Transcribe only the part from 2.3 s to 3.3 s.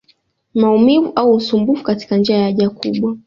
ya haja kubwa